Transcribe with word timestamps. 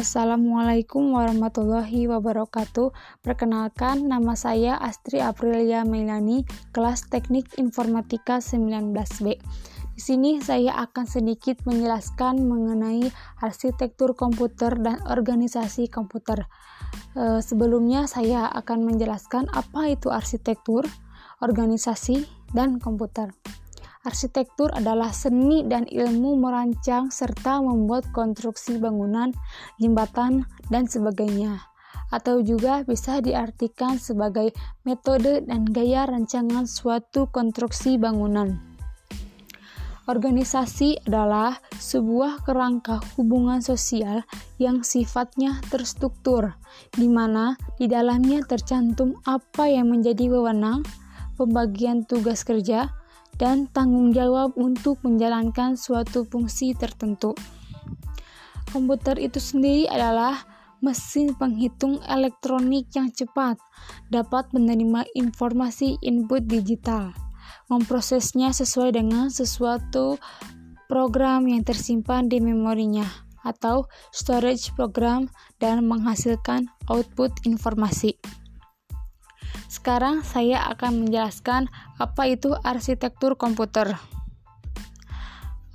Assalamualaikum 0.00 1.12
warahmatullahi 1.12 2.08
wabarakatuh. 2.08 2.88
Perkenalkan, 3.20 4.08
nama 4.08 4.32
saya 4.32 4.80
Astri 4.80 5.20
Aprilia 5.20 5.84
Melani, 5.84 6.40
kelas 6.72 7.12
Teknik 7.12 7.60
Informatika 7.60 8.40
19B. 8.40 9.36
Di 9.92 10.00
sini 10.00 10.40
saya 10.40 10.80
akan 10.88 11.04
sedikit 11.04 11.60
menjelaskan 11.68 12.48
mengenai 12.48 13.12
arsitektur 13.44 14.16
komputer 14.16 14.80
dan 14.80 15.04
organisasi 15.04 15.92
komputer. 15.92 16.48
E, 17.12 17.44
sebelumnya 17.44 18.08
saya 18.08 18.48
akan 18.56 18.88
menjelaskan 18.88 19.52
apa 19.52 19.92
itu 19.92 20.08
arsitektur, 20.08 20.88
organisasi, 21.44 22.24
dan 22.56 22.80
komputer. 22.80 23.36
Arsitektur 24.00 24.72
adalah 24.72 25.12
seni 25.12 25.60
dan 25.68 25.84
ilmu 25.84 26.40
merancang 26.40 27.12
serta 27.12 27.60
membuat 27.60 28.08
konstruksi 28.16 28.80
bangunan, 28.80 29.28
jembatan, 29.76 30.48
dan 30.72 30.88
sebagainya. 30.88 31.60
Atau 32.08 32.40
juga 32.40 32.80
bisa 32.80 33.20
diartikan 33.20 34.00
sebagai 34.00 34.56
metode 34.88 35.44
dan 35.44 35.68
gaya 35.68 36.08
rancangan 36.08 36.64
suatu 36.64 37.28
konstruksi 37.28 38.00
bangunan. 38.00 38.56
Organisasi 40.08 41.04
adalah 41.04 41.60
sebuah 41.76 42.40
kerangka 42.48 43.04
hubungan 43.20 43.60
sosial 43.60 44.24
yang 44.56 44.80
sifatnya 44.80 45.60
terstruktur, 45.68 46.56
di 46.96 47.04
mana 47.04 47.52
di 47.76 47.84
dalamnya 47.84 48.40
tercantum 48.48 49.20
apa 49.28 49.68
yang 49.68 49.92
menjadi 49.92 50.32
wewenang, 50.32 50.82
pembagian 51.36 52.08
tugas 52.08 52.42
kerja, 52.42 52.90
dan 53.40 53.64
tanggung 53.72 54.12
jawab 54.12 54.52
untuk 54.60 55.00
menjalankan 55.00 55.80
suatu 55.80 56.28
fungsi 56.28 56.76
tertentu. 56.76 57.32
Komputer 58.68 59.16
itu 59.16 59.40
sendiri 59.40 59.88
adalah 59.88 60.44
mesin 60.84 61.32
penghitung 61.32 62.04
elektronik 62.04 62.92
yang 62.92 63.08
cepat, 63.08 63.56
dapat 64.12 64.52
menerima 64.52 65.08
informasi 65.16 65.96
input 66.04 66.44
digital, 66.44 67.16
memprosesnya 67.72 68.52
sesuai 68.52 69.00
dengan 69.00 69.32
sesuatu 69.32 70.20
program 70.86 71.48
yang 71.48 71.64
tersimpan 71.64 72.28
di 72.28 72.44
memorinya 72.44 73.08
atau 73.40 73.88
storage 74.12 74.68
program 74.76 75.32
dan 75.56 75.84
menghasilkan 75.88 76.68
output 76.92 77.32
informasi. 77.48 78.20
Sekarang 79.70 80.26
saya 80.26 80.66
akan 80.74 81.06
menjelaskan 81.06 81.70
apa 82.02 82.26
itu 82.26 82.58
arsitektur 82.66 83.38
komputer. 83.38 83.94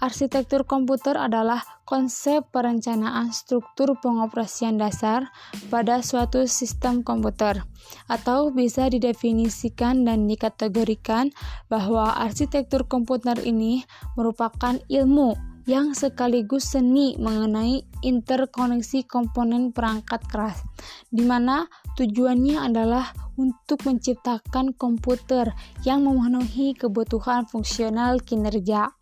Arsitektur 0.03 0.67
komputer 0.67 1.15
adalah 1.15 1.63
konsep 1.87 2.43
perencanaan 2.51 3.31
struktur 3.31 3.95
pengoperasian 4.03 4.75
dasar 4.75 5.31
pada 5.71 6.03
suatu 6.03 6.43
sistem 6.43 7.07
komputer, 7.07 7.63
atau 8.11 8.51
bisa 8.51 8.91
didefinisikan 8.91 10.03
dan 10.03 10.27
dikategorikan 10.27 11.31
bahwa 11.71 12.11
arsitektur 12.19 12.83
komputer 12.91 13.39
ini 13.47 13.87
merupakan 14.19 14.75
ilmu 14.91 15.54
yang 15.65 15.97
sekaligus 15.97 16.77
seni 16.77 17.17
mengenai 17.17 17.81
interkoneksi 18.05 19.09
komponen 19.09 19.73
perangkat 19.73 20.21
keras, 20.29 20.61
di 21.09 21.25
mana 21.25 21.65
tujuannya 21.97 22.61
adalah 22.61 23.09
untuk 23.35 23.81
menciptakan 23.83 24.77
komputer 24.77 25.51
yang 25.83 26.05
memenuhi 26.05 26.77
kebutuhan 26.77 27.49
fungsional 27.49 28.21
kinerja. 28.21 28.93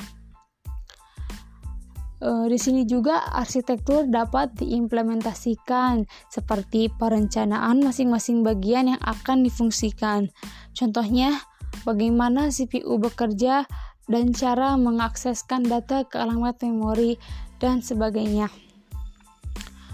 E, 2.24 2.30
di 2.48 2.56
sini 2.56 2.88
juga 2.88 3.28
arsitektur 3.36 4.08
dapat 4.08 4.56
diimplementasikan 4.56 6.08
seperti 6.32 6.88
perencanaan 6.96 7.84
masing-masing 7.84 8.42
bagian 8.42 8.96
yang 8.96 9.02
akan 9.04 9.44
difungsikan. 9.44 10.32
Contohnya, 10.72 11.44
bagaimana 11.84 12.48
CPU 12.48 12.96
bekerja 13.04 13.68
dan 14.08 14.36
cara 14.36 14.76
mengakseskan 14.76 15.64
data 15.64 16.04
ke 16.04 16.20
alamat 16.20 16.60
memori 16.64 17.16
dan 17.60 17.80
sebagainya. 17.80 18.52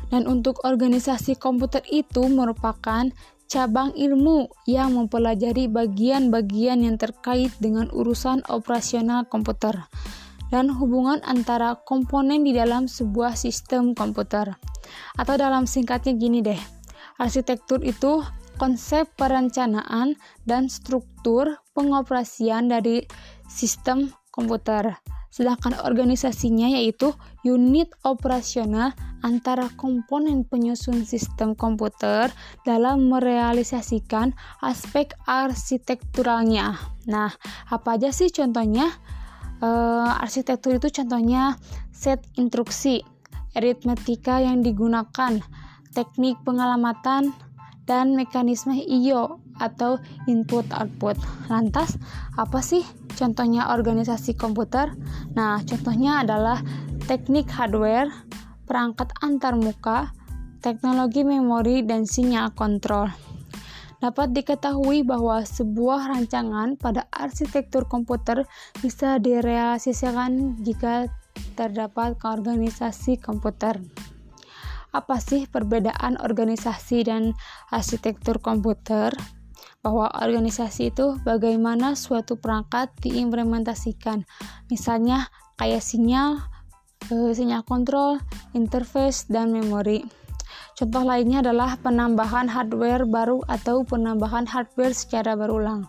Dan 0.09 0.25
untuk 0.25 0.65
organisasi 0.65 1.37
komputer 1.37 1.85
itu 1.85 2.25
merupakan 2.25 3.05
cabang 3.49 3.93
ilmu 3.93 4.49
yang 4.69 4.93
mempelajari 4.97 5.69
bagian-bagian 5.69 6.85
yang 6.85 6.97
terkait 6.97 7.53
dengan 7.61 7.89
urusan 7.93 8.45
operasional 8.49 9.25
komputer 9.25 9.89
dan 10.49 10.69
hubungan 10.69 11.21
antara 11.25 11.77
komponen 11.85 12.41
di 12.41 12.53
dalam 12.53 12.89
sebuah 12.89 13.37
sistem 13.37 13.93
komputer. 13.93 14.57
Atau 15.17 15.37
dalam 15.37 15.69
singkatnya 15.69 16.17
gini 16.17 16.41
deh, 16.41 16.57
arsitektur 17.21 17.85
itu 17.85 18.25
konsep 18.59 19.07
perencanaan 19.15 20.19
dan 20.43 20.67
struktur 20.67 21.63
pengoperasian 21.73 22.67
dari 22.67 23.07
sistem 23.47 24.11
komputer. 24.29 24.99
Sedangkan 25.29 25.77
organisasinya 25.85 26.67
yaitu 26.67 27.15
unit 27.47 27.87
operasional 28.03 28.91
antara 29.21 29.69
komponen 29.77 30.43
penyusun 30.43 31.05
sistem 31.05 31.53
komputer 31.53 32.33
dalam 32.65 33.07
merealisasikan 33.07 34.33
aspek 34.59 35.13
arsitekturalnya. 35.29 36.75
Nah, 37.05 37.31
apa 37.69 37.95
aja 37.95 38.09
sih 38.09 38.33
contohnya? 38.33 38.89
E, 39.59 39.69
arsitektur 40.17 40.81
itu 40.81 40.89
contohnya 40.89 41.59
set 41.93 42.23
instruksi, 42.39 43.03
aritmetika 43.53 44.41
yang 44.41 44.63
digunakan, 44.65 45.39
teknik 45.93 46.41
pengalamatan, 46.47 47.35
dan 47.89 48.13
mekanisme 48.13 48.77
IO 48.77 49.41
atau 49.57 49.97
input 50.29 50.69
output. 50.69 51.17
Lantas, 51.49 51.97
apa 52.37 52.61
sih 52.61 52.85
contohnya 53.17 53.73
organisasi 53.73 54.37
komputer? 54.37 54.93
Nah, 55.33 55.57
contohnya 55.65 56.21
adalah 56.21 56.61
teknik 57.09 57.49
hardware, 57.49 58.13
perangkat 58.69 59.09
antarmuka, 59.25 60.13
teknologi 60.61 61.25
memori, 61.25 61.81
dan 61.81 62.05
sinyal 62.05 62.53
kontrol. 62.53 63.09
Dapat 63.99 64.31
diketahui 64.31 65.03
bahwa 65.03 65.43
sebuah 65.43 66.13
rancangan 66.13 66.79
pada 66.79 67.09
arsitektur 67.11 67.83
komputer 67.89 68.47
bisa 68.79 69.19
direalisasikan 69.19 70.61
jika 70.63 71.11
terdapat 71.59 72.15
organisasi 72.23 73.19
komputer. 73.19 73.75
Apa 74.89 75.21
sih 75.21 75.45
perbedaan 75.45 76.17
organisasi 76.17 77.05
dan 77.05 77.37
arsitektur 77.69 78.41
komputer? 78.41 79.13
Bahwa 79.79 80.11
organisasi 80.11 80.91
itu 80.91 81.15
bagaimana 81.23 81.95
suatu 81.95 82.35
perangkat 82.35 82.91
diimplementasikan, 82.99 84.27
misalnya 84.67 85.31
kayak 85.55 85.79
sinyal, 85.79 86.43
uh, 87.11 87.31
sinyal 87.31 87.63
kontrol, 87.63 88.19
interface, 88.51 89.29
dan 89.31 89.55
memori. 89.55 90.03
Contoh 90.75 91.03
lainnya 91.03 91.43
adalah 91.43 91.75
penambahan 91.79 92.47
hardware 92.47 93.03
baru 93.07 93.39
atau 93.47 93.83
penambahan 93.83 94.47
hardware 94.47 94.95
secara 94.95 95.35
berulang. 95.35 95.87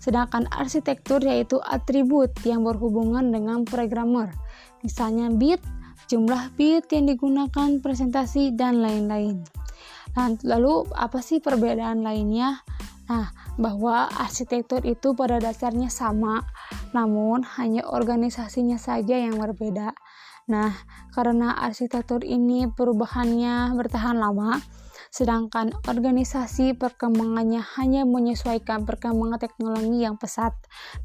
Sedangkan 0.00 0.48
arsitektur 0.48 1.20
yaitu 1.20 1.60
atribut 1.68 2.32
yang 2.48 2.64
berhubungan 2.64 3.28
dengan 3.32 3.68
programmer, 3.68 4.32
misalnya 4.80 5.28
bit, 5.28 5.60
jumlah 6.10 6.50
bit 6.58 6.90
yang 6.90 7.06
digunakan 7.06 7.78
presentasi, 7.78 8.50
dan 8.58 8.82
lain-lain. 8.82 9.46
Nah, 10.18 10.34
lalu 10.42 10.90
apa 10.98 11.22
sih 11.22 11.38
perbedaan 11.38 12.02
lainnya? 12.02 12.66
Nah, 13.06 13.30
bahwa 13.54 14.10
arsitektur 14.10 14.82
itu 14.82 15.14
pada 15.14 15.38
dasarnya 15.38 15.86
sama, 15.86 16.42
namun 16.90 17.46
hanya 17.58 17.86
organisasinya 17.86 18.74
saja 18.74 19.14
yang 19.14 19.38
berbeda. 19.38 19.94
Nah, 20.50 20.74
karena 21.14 21.54
arsitektur 21.54 22.26
ini 22.26 22.66
perubahannya 22.66 23.70
bertahan 23.78 24.18
lama, 24.18 24.58
sedangkan 25.14 25.74
organisasi 25.86 26.74
perkembangannya 26.74 27.62
hanya 27.78 28.02
menyesuaikan 28.02 28.82
perkembangan 28.82 29.38
teknologi 29.38 30.02
yang 30.02 30.18
pesat. 30.18 30.54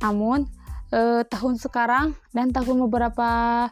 Namun, 0.02 0.50
eh, 0.94 1.22
tahun 1.30 1.62
sekarang 1.62 2.18
dan 2.34 2.50
tahun 2.50 2.90
beberapa 2.90 3.70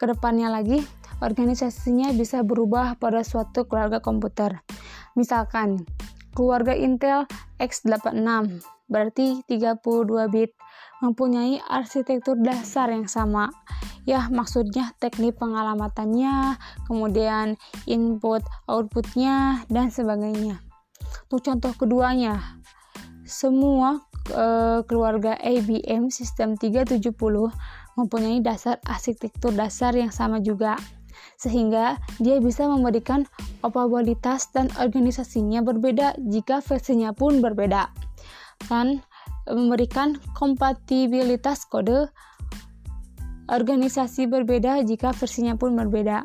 ke 0.00 0.08
depannya 0.08 0.48
lagi, 0.48 0.80
organisasinya 1.20 2.16
bisa 2.16 2.40
berubah 2.40 2.96
pada 2.96 3.20
suatu 3.20 3.68
keluarga 3.68 4.00
komputer. 4.00 4.64
Misalkan, 5.12 5.84
keluarga 6.32 6.72
Intel 6.72 7.28
x86 7.60 8.64
berarti 8.88 9.44
32 9.44 10.32
bit 10.32 10.56
mempunyai 11.04 11.60
arsitektur 11.68 12.40
dasar 12.40 12.88
yang 12.88 13.06
sama. 13.06 13.52
Ya, 14.08 14.26
maksudnya 14.32 14.96
teknik 14.96 15.36
pengalamatannya, 15.36 16.56
kemudian 16.88 17.60
input 17.84 18.40
outputnya, 18.64 19.68
dan 19.68 19.92
sebagainya. 19.92 20.64
Untuk 21.28 21.44
contoh 21.44 21.72
keduanya, 21.76 22.40
semua 23.28 24.02
e, 24.26 24.44
keluarga 24.88 25.36
IBM 25.38 26.10
sistem 26.10 26.56
370 26.58 26.98
mempunyai 28.00 28.40
dasar 28.40 28.80
arsitektur 28.88 29.52
dasar 29.52 29.92
yang 29.96 30.12
sama 30.12 30.40
juga. 30.40 30.76
sehingga 31.40 31.96
dia 32.20 32.36
bisa 32.40 32.68
memberikan 32.68 33.24
operabilitas 33.64 34.52
dan 34.52 34.68
organisasinya 34.76 35.64
berbeda 35.64 36.16
jika 36.20 36.60
versinya 36.60 37.16
pun 37.16 37.40
berbeda 37.40 37.88
dan 38.68 39.00
memberikan 39.48 40.20
kompatibilitas 40.36 41.64
kode 41.64 42.12
organisasi 43.50 44.30
berbeda 44.30 44.80
jika 44.86 45.10
versinya 45.10 45.58
pun 45.58 45.74
berbeda. 45.74 46.22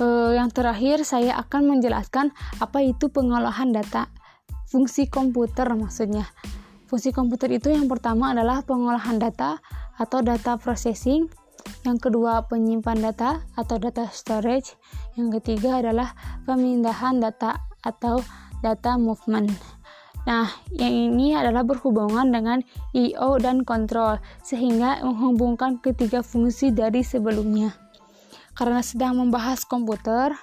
Uh, 0.00 0.32
yang 0.32 0.48
terakhir, 0.48 1.04
saya 1.04 1.36
akan 1.36 1.76
menjelaskan 1.76 2.32
apa 2.62 2.80
itu 2.80 3.12
pengolahan 3.12 3.74
data. 3.74 4.08
Fungsi 4.68 5.08
komputer 5.12 5.68
maksudnya. 5.76 6.24
Fungsi 6.88 7.12
komputer 7.12 7.52
itu 7.52 7.68
yang 7.68 7.84
pertama 7.84 8.32
adalah 8.32 8.64
pengolahan 8.64 9.20
data 9.20 9.60
atau 9.98 10.22
data 10.22 10.56
processing. 10.56 11.28
Yang 11.84 12.08
kedua, 12.08 12.46
penyimpan 12.48 13.12
data 13.12 13.44
atau 13.58 13.76
data 13.76 14.08
storage. 14.08 14.78
Yang 15.18 15.42
ketiga 15.42 15.82
adalah 15.84 16.14
pemindahan 16.48 17.20
data 17.20 17.60
atau 17.84 18.22
data 18.62 18.96
movement. 18.96 19.52
Nah, 20.24 20.48
yang 20.76 21.12
ini 21.12 21.32
adalah 21.32 21.64
berhubungan 21.64 22.28
dengan 22.28 22.60
I/O 22.92 23.40
dan 23.40 23.64
kontrol, 23.64 24.20
sehingga 24.44 25.00
menghubungkan 25.00 25.80
ketiga 25.80 26.20
fungsi 26.20 26.68
dari 26.68 27.00
sebelumnya. 27.00 27.72
Karena 28.52 28.84
sedang 28.84 29.16
membahas 29.16 29.64
komputer, 29.64 30.36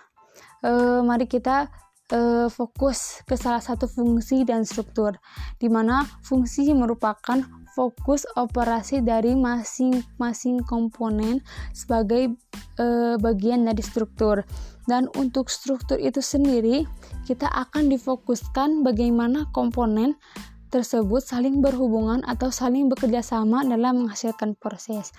eh, 0.66 1.00
mari 1.06 1.30
kita 1.30 1.70
eh, 2.06 2.50
fokus 2.54 3.26
ke 3.26 3.34
salah 3.34 3.62
satu 3.62 3.90
fungsi 3.90 4.46
dan 4.46 4.62
struktur, 4.62 5.18
di 5.58 5.70
mana 5.70 6.06
fungsi 6.22 6.70
merupakan 6.74 7.42
fokus 7.76 8.24
operasi 8.40 9.04
dari 9.04 9.36
masing-masing 9.36 10.64
komponen 10.64 11.44
sebagai 11.76 12.32
eh, 12.80 13.16
bagian 13.20 13.68
dari 13.68 13.84
struktur. 13.84 14.48
Dan 14.86 15.10
untuk 15.18 15.50
struktur 15.50 15.98
itu 15.98 16.22
sendiri, 16.22 16.86
kita 17.26 17.50
akan 17.50 17.90
difokuskan 17.90 18.86
bagaimana 18.86 19.50
komponen 19.50 20.16
tersebut 20.70 21.26
saling 21.26 21.64
berhubungan 21.64 22.22
atau 22.28 22.54
saling 22.54 22.92
bekerja 22.92 23.26
sama 23.26 23.66
dalam 23.66 24.06
menghasilkan 24.06 24.54
proses. 24.60 25.10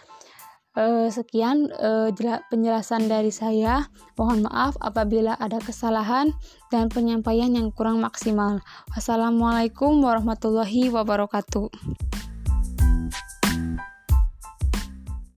E, 0.76 1.08
sekian 1.08 1.72
e, 1.72 2.12
penjelasan 2.52 3.08
dari 3.08 3.32
saya. 3.32 3.88
Mohon 4.20 4.52
maaf 4.52 4.76
apabila 4.84 5.32
ada 5.40 5.56
kesalahan 5.56 6.30
dan 6.68 6.92
penyampaian 6.92 7.48
yang 7.48 7.72
kurang 7.72 8.04
maksimal. 8.04 8.60
Wassalamualaikum 8.92 10.04
warahmatullahi 10.04 10.92
wabarakatuh. 10.92 12.05